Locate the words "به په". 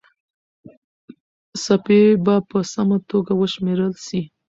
2.25-2.59